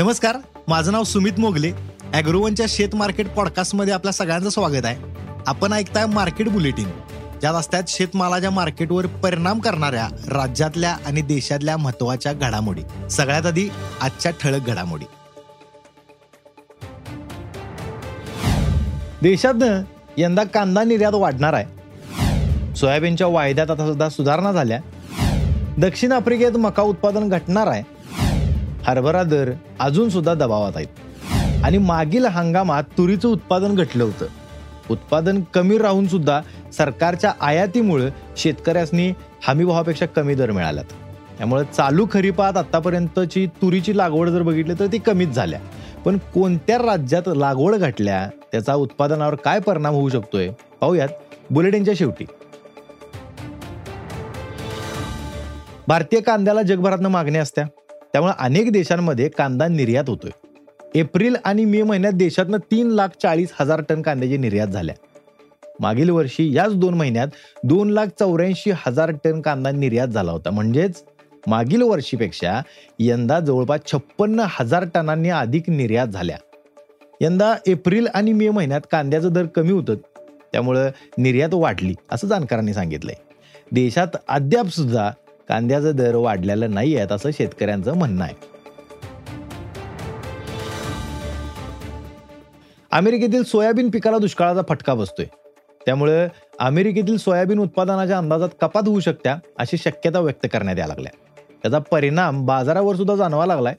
नमस्कार 0.00 0.36
माझं 0.68 0.92
नाव 0.92 1.02
सुमित 1.02 1.32
मोगले. 1.38 1.72
अॅग्रोवनच्या 2.14 2.66
शेत 2.68 2.94
मार्केट 2.94 3.28
पॉडकास्टमध्ये 3.28 3.94
आपल्या 3.94 4.12
सगळ्यांचं 4.12 4.48
स्वागत 4.48 4.84
आहे. 4.84 4.96
आपण 5.46 5.72
ऐकताय 5.72 6.06
मार्केट 6.06 6.48
बुलेटिन 6.48 6.88
ज्यात 7.40 7.54
असतात 7.54 7.82
शेतमालाच्या 7.88 8.50
मार्केटवर 8.50 9.06
परिणाम 9.06 9.58
करणाऱ्या 9.58 10.08
राज्यातल्या 10.28 10.96
आणि 11.06 11.20
देशातल्या 11.20 11.76
महत्त्वाच्या 11.76 12.32
घडामोडी. 12.32 13.08
सगळ्यात 13.10 13.46
आधी 13.46 13.68
आजच्या 14.00 14.32
ठळक 14.42 14.66
घडामोडी. 14.66 15.04
देशातनं 19.22 19.82
यंदा 20.16 20.44
कांदा 20.44 20.84
निर्यात 20.84 21.14
वाढणार 21.14 21.52
आहे. 21.52 21.66
सोयाबीनच्या 22.74 23.26
वायद्यात 23.26 23.70
आता 23.70 23.86
सुद्धा 23.86 24.08
सुधारणा 24.08 24.52
झाल्या. 24.52 24.80
दक्षिण 25.78 26.12
आफ्रिकेत 26.12 26.52
मका 26.52 26.82
उत्पादन 26.82 27.28
घटणार 27.28 27.66
आहे. 27.66 27.89
हरभरा 28.86 29.22
दर 29.22 29.50
अजून 29.80 30.08
सुद्धा 30.08 30.34
दबावात 30.34 30.72
आहेत. 30.74 31.64
आणि 31.64 31.78
मागील 31.78 32.24
हंगामात 32.24 32.84
तुरीचं 32.98 33.28
उत्पादन 33.28 33.74
घटलं 33.74 34.04
होतं. 34.04 34.26
उत्पादन 34.90 35.40
कमी 35.54 35.78
राहून 35.78 36.06
सुद्धा 36.06 36.40
सरकारच्या 36.72 37.32
आयातीमुळे 37.40 38.10
शेतकऱ्यांनी 38.36 39.12
हमीभावापेक्षा 39.48 40.06
कमी 40.06 40.34
दर 40.34 40.50
मिळाल्यात 40.50 40.84
त्यामुळे 41.38 41.64
चालू 41.64 42.06
खरीपात 42.12 42.56
आतापर्यंतची 42.56 43.46
तुरीची 43.46 43.96
लागवड 43.96 44.28
जर 44.28 44.42
बघितली 44.42 44.74
तर 44.74 44.86
ती 44.86 44.98
कमीच 44.98 45.28
झाल्या. 45.28 45.60
पण 46.04 46.18
कोणत्या 46.34 46.78
राज्यात 46.78 47.22
लागवड 47.26 47.74
घटल्या 47.74 48.28
त्याचा 48.52 48.74
उत्पादनावर 48.74 49.34
काय 49.34 49.60
परिणाम 49.60 49.94
होऊ 49.94 50.08
शकतोय 50.08 50.50
पाहूयात 50.80 51.08
बुलेटिनच्या 51.50 51.94
शेवटी. 51.96 52.24
भारतीय 55.88 56.20
कांद्याला 56.20 56.62
जगभरातनं 56.62 57.08
मागणी 57.08 57.38
असत्या. 57.38 57.64
त्यामुळे 58.12 58.32
अनेक 58.38 58.72
देशांमध्ये 58.72 59.28
कांदा 59.28 59.68
निर्यात 59.68 60.04
होतोय. 60.08 60.30
एप्रिल 60.94 61.36
आणि 61.44 61.64
मे 61.64 61.82
महिन्यात 61.82 62.12
देशातनं 62.12 62.58
तीन 62.58 62.88
लाख 62.88 63.08
चाळीस 63.22 63.48
हजार 63.60 63.82
टन 63.88 64.02
कांद्याची 64.02 64.36
निर्यात 64.36 64.68
झाल्या. 64.68 64.94
मागील 65.80 66.10
वर्षी 66.10 66.56
याच 66.56 66.74
दोन 66.74 66.94
महिन्यात 66.94 67.28
दोन 67.64 67.90
लाख 67.90 68.06
चौऱ्याऐंशी 68.06 68.70
हजार 68.86 69.12
टन 69.24 69.40
कांदा 69.40 69.70
निर्यात 69.70 70.08
झाला 70.08 70.32
होता. 70.32 70.50
म्हणजेच 70.50 71.04
मागील 71.46 71.82
वर्षीपेक्षा 71.82 72.60
यंदा 72.98 73.40
जवळपास 73.40 73.80
छप्पन्न 73.92 74.44
हजार 74.48 74.84
टनांनी 74.94 75.28
अधिक 75.28 75.70
निर्यात 75.70 76.06
झाल्या. 76.06 76.36
यंदा 77.20 77.54
एप्रिल 77.66 78.06
आणि 78.14 78.32
मे 78.32 78.48
महिन्यात 78.48 78.80
कांद्याचं 78.92 79.32
दर 79.32 79.46
कमी 79.46 79.72
होतं. 79.72 79.94
त्यामुळं 80.52 80.88
निर्यात 81.18 81.54
वाढली 81.54 81.94
असं 82.12 82.26
जाणकारांनी 82.26 82.74
सांगितलंय. 82.74 83.14
देशात 83.72 84.08
अद्याप 84.28 84.66
सुद्धा 84.66 85.10
कांद्याचा 85.50 85.92
दर 85.92 86.14
वाढलेला 86.14 86.66
नाही 86.66 86.96
आहेत 86.96 87.12
असं 87.12 87.30
शेतकऱ्यांचं 87.30 87.96
म्हणणं 87.96 88.24
आहे. 88.24 88.34
अमेरिकेतील 92.90 93.42
सोयाबीन 93.42 93.90
पिकाला 93.90 94.18
दुष्काळाचा 94.18 94.60
फटका 94.68 94.94
बसतोय. 94.94 95.26
त्यामुळे 95.86 96.28
अमेरिकेतील 96.60 97.16
सोयाबीन 97.16 97.58
उत्पादनाच्या 97.58 98.18
अंदाजात 98.18 98.48
कपात 98.60 98.82
होऊ 98.86 99.00
शकत्या 99.00 99.36
अशी 99.58 99.76
शक्यता 99.76 100.20
व्यक्त 100.20 100.46
करण्यात 100.52 100.78
या 100.78 100.86
लागल्या. 100.86 101.12
त्याचा 101.62 101.78
परिणाम 101.78 102.46
बाजारावर 102.46 102.96
सुद्धा 102.96 103.14
जाणवा 103.14 103.46
लागलाय. 103.46 103.74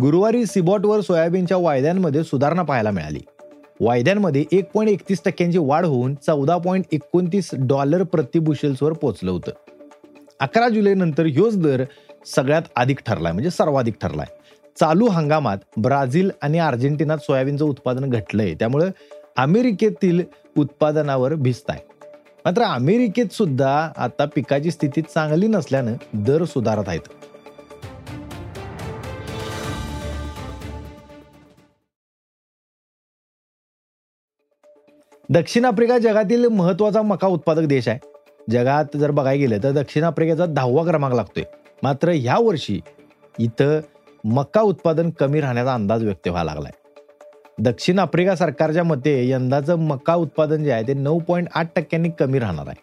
गुरुवारी 0.00 0.46
सिबॉटवर 0.46 1.00
सोयाबीनच्या 1.00 1.56
वायद्यांमध्ये 1.56 2.24
सुधारणा 2.24 2.62
पाहायला 2.62 2.90
मिळाली. 2.90 3.20
वायद्यांमध्ये 3.80 4.44
एक 4.52 4.70
पॉईंट 4.74 4.90
एकतीस 4.90 5.22
टक्क्यांची 5.24 5.58
वाढ 5.58 5.84
होऊन 5.84 6.14
चौदा 6.14 6.56
पॉईंट 6.56 6.84
एकोणतीस 6.92 7.50
डॉलर 7.52 8.02
प्रतिबुशेल्सवर 8.02 8.92
पोहोचलं 8.92 9.30
होतं. 9.30 9.50
अकरा 10.40 10.68
जुलै 10.68 10.94
नंतर 10.94 11.26
ह्योच 11.26 11.56
दर 11.58 11.84
सगळ्यात 12.26 12.62
अधिक 12.76 13.00
ठरलाय 13.06 13.32
म्हणजे 13.32 13.50
सर्वाधिक 13.50 13.94
ठरलाय. 14.02 14.26
चालू 14.76 15.08
हंगामात 15.08 15.58
ब्राझील 15.76 16.30
आणि 16.42 16.58
अर्जेंटिनात 16.58 17.18
सोयाबीनचं 17.18 17.64
उत्पादन 17.64 18.10
घटलंय. 18.10 18.54
त्यामुळे 18.54 18.88
अमेरिकेतील 19.36 20.22
उत्पादनावर 20.58 21.34
भिस्त 21.34 21.70
आहे 21.70 21.92
मात्र 22.44 22.62
अमेरिकेत 22.62 23.32
सुद्धा 23.32 23.92
आता 23.96 24.24
पिकाची 24.24 24.70
स्थिती 24.70 25.02
चांगली 25.02 25.46
नसल्यानं 25.46 25.94
दर 26.14 26.44
सुधारत 26.44 26.88
आहेत. 26.88 27.08
दक्षिण 35.28 35.64
आफ्रिका 35.64 35.98
जगातील 35.98 36.46
महत्त्वाचा 36.46 37.02
मका 37.02 37.26
उत्पादक 37.26 37.62
देश 37.62 37.88
आहे. 37.88 38.13
जगात 38.50 38.96
जर 38.96 39.10
बघायला 39.10 39.40
गेलं 39.40 39.58
तर 39.62 39.70
दक्षिण 39.70 40.04
आफ्रिकेचा 40.04 40.46
दहावा 40.46 40.84
क्रमांक 40.84 41.14
लागतोय. 41.14 41.44
मात्र 41.82 42.08
ह्या 42.08 42.38
वर्षी 42.38 42.80
इथं 43.38 43.80
मका 44.24 44.60
उत्पादन 44.60 45.10
कमी 45.10 45.40
राहण्याचा 45.40 45.74
अंदाज 45.74 46.04
व्यक्त 46.04 46.28
व्हायला 46.28 46.54
लागलाय. 46.54 46.72
दक्षिण 47.58 47.98
आफ्रिका 47.98 48.36
सरकारच्या 48.36 48.84
मते 48.84 49.28
यंदाचं 49.28 49.78
मका 49.78 50.14
उत्पादन 50.14 50.64
जे 50.64 50.72
आहे 50.72 50.86
ते 50.86 50.94
नऊ 50.94 51.18
पॉईंट 51.18 51.48
आठ 51.54 51.68
टक्क्यांनी 51.76 52.10
कमी 52.18 52.38
राहणार 52.38 52.66
आहे. 52.66 52.82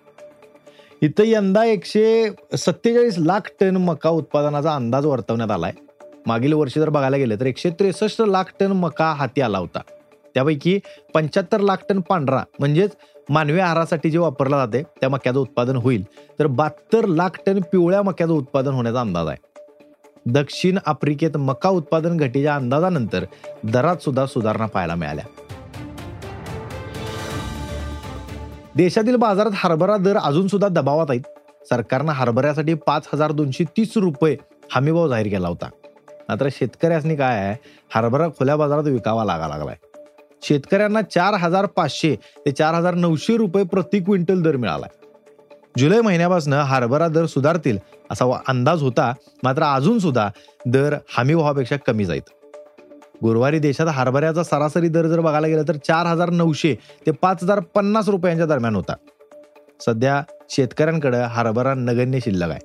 इथं 1.01 1.23
यंदा 1.23 1.65
एकशे 1.65 2.29
सत्तेचाळीस 2.57 3.19
लाख 3.19 3.51
टन 3.59 3.77
मका 3.77 4.09
उत्पादनाचा 4.09 4.75
अंदाज 4.75 5.05
वर्तवण्यात 5.05 5.51
आलाय. 5.51 5.71
मागील 6.25 6.53
वर्षी 6.53 6.79
जर 6.79 6.89
बघायला 6.89 7.17
गेलं 7.17 7.35
तर 7.35 7.45
एकशे 7.45 7.69
त्रेसष्ट 7.69 8.21
लाख 8.21 8.43
टन 8.59 8.71
मका 8.71 9.05
हाती 9.05 9.41
आला 9.41 9.57
होता. 9.57 9.79
त्यापैकी 10.33 10.79
पंच्याहत्तर 11.13 11.59
लाख 11.59 11.77
टन 11.89 11.99
पांढरा 11.99 12.43
म्हणजेच 12.59 12.91
मानवी 13.29 13.59
आहारासाठी 13.59 14.11
जे 14.11 14.17
वापरला 14.17 14.65
जाते 14.65 14.83
त्या 14.83 15.09
मक्याचं 15.09 15.39
उत्पादन 15.39 15.75
होईल. 15.75 16.03
तर 16.39 16.47
बहात्तर 16.47 17.05
लाख 17.05 17.29
टन 17.45 17.59
पिवळ्या 17.61 18.01
मक्याचं 18.01 18.33
उत्पादन 18.33 18.71
होण्याचा 18.71 19.01
अंदाज 19.01 19.27
आहे. 19.27 19.37
दक्षिण 20.25 20.77
आफ्रिकेत 20.85 21.37
मका 21.37 21.69
उत्पादन 21.69 22.17
घटीच्या 22.17 22.55
अंदाजानंतर 22.55 23.25
दरात 23.63 23.97
सुद्धा 23.97 24.25
सुधारणा 24.25 24.65
पाहायला 24.65 24.95
मिळाल्या. 24.95 25.25
देशातील 28.75 29.15
बाजारात 29.15 29.51
हरभरा 29.55 29.97
दर 29.97 30.17
अजून 30.17 30.47
सुद्धा 30.47 30.67
दबावात 30.67 31.05
आहेत. 31.09 31.21
सरकारनं 31.69 32.11
हरभऱ्यासाठी 32.11 32.73
पाच 32.73 33.07
हजार 33.13 33.31
दोनशे 33.31 33.63
तीस 33.63 33.97
रुपये 33.97 34.37
हमीभाव 34.71 35.07
जाहीर 35.07 35.27
केला 35.27 35.47
होता. 35.47 35.69
मात्र 36.29 36.47
शेतकऱ्यासनी 36.51 37.15
काय 37.15 37.39
आहे? 37.39 37.55
हरभरा 37.95 38.27
खुल्या 38.27 38.55
बाजारात 38.55 38.83
विकावा 38.83 39.25
लागा 39.25 39.47
लागलाय. 39.47 39.75
शेतकऱ्यांना 40.43 41.01
चार 41.01 41.33
हजार 41.33 41.65
पाचशे 41.65 42.15
ते 42.45 42.51
चार 42.51 42.75
हजार 42.75 42.93
नऊशे 42.93 43.37
रुपये 43.37 43.63
प्रति 43.63 43.99
क्विंटल 43.99 44.41
दर 44.41 44.55
मिळाला. 44.55 44.87
जुलै 45.77 45.99
महिन्यापासून 46.01 46.53
हरभरा 46.53 47.07
दर 47.07 47.25
सुधारतील 47.25 47.77
असा 48.11 48.25
अंदाज 48.47 48.81
होता 48.81 49.13
मात्र 49.43 49.63
अजून 49.63 49.99
सुद्धा 49.99 50.29
दर 50.65 50.95
हमी 51.17 51.35
भावापेक्षा 51.35 51.75
कमी 51.77 52.05
जाईल 52.05 52.21
गुरुवारी 53.23 53.59
देशात 53.59 53.87
हरभऱ्याचा 53.87 54.43
सरासरी 54.43 54.87
दर 54.87 55.07
जर 55.07 55.19
बघायला 55.19 55.47
गेला 55.47 55.61
तर 55.67 55.75
चार 55.87 56.05
हजार 56.05 56.29
नऊशे 56.29 56.75
ते 57.05 57.11
पाच 57.11 57.43
हजार 57.43 57.59
पन्नास 57.59 58.09
रुपयांच्या 58.09 58.45
दरम्यान 58.45 58.75
होता. 58.75 58.93
सध्या 59.85 60.21
शेतकऱ्यांकडे 60.49 61.17
हरभरा 61.17 61.73
नगण्य 61.73 62.19
शिल्लक 62.19 62.49
आहे. 62.49 62.59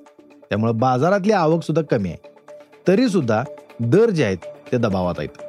त्यामुळे 0.49 0.73
बाजारातली 0.73 1.31
आवक 1.31 1.63
सुद्धा 1.63 1.81
कमी 1.81 2.09
आहे. 2.09 2.29
तरी 2.87 3.07
सुद्धा 3.09 3.43
दर 3.79 4.09
जे 4.09 4.23
आहेत 4.23 4.37
ते 4.71 4.77
दबावात 4.77 5.15
आहेत. 5.17 5.46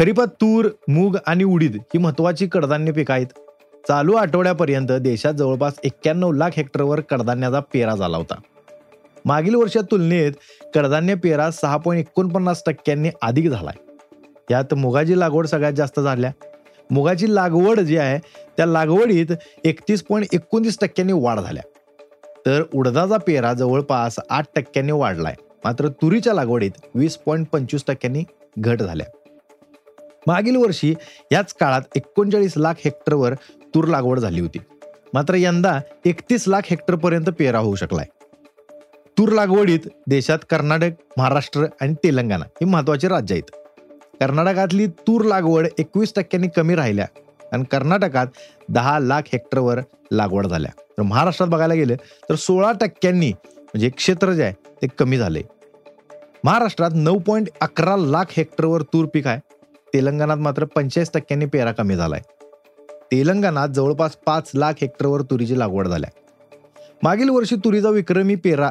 खरीपात 0.00 0.26
तूर 0.26 0.68
मूग 0.88 1.16
आणि 1.26 1.44
उडीद 1.44 1.76
ही 1.76 1.98
महत्वाची 1.98 2.46
कडधान्य 2.46 2.92
पिकं 2.92 3.14
आहेत. 3.14 3.26
चालू 3.88 4.12
आठवड्यापर्यंत 4.12 4.92
देशात 4.92 5.32
जवळपास 5.32 5.72
एक्क्याण्णव 5.84 6.32
लाख 6.32 6.50
हेक्टरवर 6.56 7.00
कडधान्याचा 7.00 7.60
पेरा 7.60 7.94
झाला 7.94 8.16
होता. 8.16 8.34
मागील 9.24 9.54
वर्षात 9.54 9.82
तुलनेत 9.90 10.32
कडधान्य 10.74 11.14
पेरा 11.14 11.50
सहा 11.50 11.76
पॉईंट 11.76 12.00
एकोणपन्नास 12.00 12.62
टक्क्यांनी 12.66 13.10
अधिक 13.22 13.50
झालाय. 13.50 13.74
यात 14.50 14.74
मुगाची 14.74 15.18
लागवड 15.18 15.46
सगळ्यात 15.46 15.72
जास्त 15.72 16.00
झाल्या. 16.00 16.32
मुगाची 16.90 17.34
लागवड 17.34 17.80
जी 17.80 17.96
आहे 17.96 18.18
त्या 18.56 18.66
लागवडीत 18.66 19.26
एकतीस 19.64 20.02
पॉईंट 20.02 20.26
एकोणतीस 20.32 20.78
टक्क्यांनी 20.80 21.12
वाढ 21.12 21.40
झाल्या. 21.40 21.62
तर 22.46 22.62
उडदाचा 22.74 23.16
पेरा 23.16 23.52
जवळपास 23.52 24.16
आठ 24.30 24.46
टक्क्यांनी 24.56 24.92
वाढलाय. 24.92 25.34
मात्र 25.64 25.88
तुरीच्या 25.88 26.34
लागवडीत 26.34 26.70
वीस 26.94 27.16
पॉईंट 27.16 27.46
पंचवीस 27.48 27.84
टक्क्यांनी 27.86 28.24
घट 28.58 28.82
झाल्या. 28.82 29.06
मागील 30.26 30.56
वर्षी 30.56 30.94
याच 31.32 31.54
काळात 31.54 31.82
एकोणचाळीस 31.96 32.52
लाख 32.56 32.74
हेक्टरवर 32.84 33.34
तूर 33.74 33.84
लागवड 33.84 34.18
झाली 34.18 34.40
होती. 34.40 34.58
मात्र 35.14 35.34
यंदा 35.34 35.80
एकतीस 36.04 36.48
लाख 36.48 36.60
हेक्टरपर्यंत 36.64 37.24
पेरा 37.38 37.58
होऊ 37.58 37.74
शकलाय. 37.74 38.06
तूर 39.18 39.28
लागवडीत 39.28 39.78
देशात 40.06 40.38
कर्नाटक 40.50 40.90
महाराष्ट्र 41.16 41.66
आणि 41.80 41.94
तेलंगणा 41.94 42.44
ही 42.44 42.64
महत्वाची 42.64 43.08
राज्य 43.08 43.34
आहेत. 43.34 43.50
कर्नाटकातली 44.20 44.86
तूर 44.86 45.24
लागवड 45.24 45.66
एकवीस 45.78 46.12
टक्क्यांनी 46.16 46.48
कमी 46.56 46.74
राहिल्या 46.74 47.06
आणि 47.52 47.64
कर्नाटकात 47.64 48.26
दहा 48.68 48.98
लाख 48.98 49.22
हेक्टरवर 49.26 49.80
लागवड 50.12 50.46
झाल्या. 50.46 50.70
तर 50.98 51.02
महाराष्ट्रात 51.02 51.48
बघायला 51.48 51.74
गेलं 51.74 51.94
तर 52.30 52.34
सोळा 52.34 52.72
टक्क्यांनी 52.80 53.32
म्हणजे 53.56 53.88
क्षेत्र 53.88 54.32
जे 54.32 54.42
आहे 54.42 54.52
ते 54.82 54.86
कमी 54.86 55.18
झाले. 55.18 55.42
महाराष्ट्रात 56.44 56.90
नऊ 56.94 57.18
पॉईंट 57.18 57.48
अकरा 57.60 57.96
लाख 57.96 58.24
हेक्टरवर 58.30 58.82
तूर 58.82 59.06
पीक 59.06 59.26
आहे. 59.26 59.40
तेलंगणात 59.94 60.36
मात्र 60.36 60.64
पंचेचाळीस 60.64 61.10
टक्क्यांनी 61.14 61.46
पेरा 61.46 61.72
कमी 61.72 61.96
झालाय. 61.96 62.20
तेलंगणात 63.12 63.68
जवळपास 63.68 64.16
पाच 64.26 64.50
लाख 64.54 64.72
हेक्टरवर 64.80 65.20
तुरीची 65.20 65.58
लागवड 65.58 65.88
झाल्या. 65.88 66.10
मागील 67.02 67.28
वर्षी 67.28 67.56
तुरीचा 67.56 67.88
विक्रमी 67.88 68.34
पेरा 68.34 68.70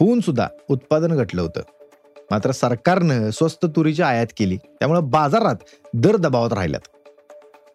होऊन 0.00 0.20
सुद्धा 0.20 0.48
उत्पादन 0.68 1.16
घटलं 1.16 1.42
होतं. 1.42 1.60
मात्र 2.30 2.50
सरकारनं 2.50 3.30
स्वस्त 3.30 3.66
तुरीची 3.76 4.02
आयात 4.02 4.26
केली 4.38 4.56
त्यामुळे 4.56 5.00
बाजारात 5.00 5.54
दर 5.94 6.16
दबावात 6.16 6.52
राहिल्यात. 6.52 6.88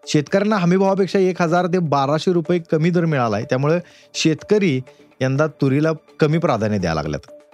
शेतकऱ्यांना 0.07 0.55
हमीभावापेक्षा 0.55 1.19
एक 1.19 1.41
हजार 1.41 1.65
ते 1.65 1.79
बाराशे 1.79 2.33
रुपये 2.33 2.59
कमी 2.71 2.89
दर 2.89 3.05
मिळालाय 3.05 3.43
त्यामुळे 3.43 3.79
शेतकरी 4.13 4.81
यंदा 5.21 5.47
तुरीला 5.47 5.89
कमी 6.19 6.37
प्राधान्य 6.37 6.77
द्यायला 6.77 7.01
लागल्यात. 7.01 7.44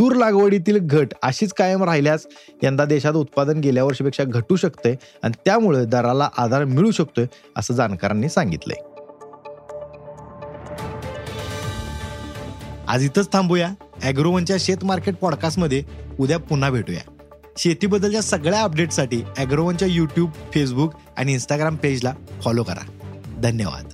तूर 0.00 0.16
लागवडीतील 0.16 0.78
घट 0.80 1.08
अशीच 1.22 1.52
कायम 1.52 1.84
राहिल्यास 1.84 2.26
यंदा 2.62 2.84
देशात 2.84 3.12
उत्पादन 3.12 3.60
गेल्या 3.60 3.84
वर्षीपेक्षा 3.84 4.24
घटू 4.24 4.56
शकते 4.56 4.96
आणि 5.22 5.32
त्यामुळे 5.44 5.84
दराला 5.84 6.28
आधार 6.36 6.64
मिळू 6.64 6.90
शकतोय 6.90 7.26
असं 7.56 7.74
जाणकारांनी 7.74 8.28
सांगितलंय. 8.28 8.82
आज 12.88 13.04
इथंच 13.04 13.32
थांबूया. 13.32 13.68
अॅग्रोवनच्या 14.02 14.56
शेत 14.60 14.84
मार्केट 14.84 15.14
पॉडकास्टमध्ये 15.16 15.82
उद्या 16.20 16.38
पुन्हा 16.38 16.70
भेटूया. 16.70 17.10
शेतीबद्दलच्या 17.58 18.22
सगळ्या 18.22 18.60
अपडेटसाठी 18.60 19.22
अॅग्रोवनच्या 19.38 19.88
यूट्यूब 19.88 20.30
फेसबुक 20.54 20.94
आणि 21.16 21.32
इंस्टाग्राम 21.32 21.76
पेजला 21.76 22.14
फॉलो 22.44 22.62
करा. 22.62 23.10
धन्यवाद. 23.42 23.84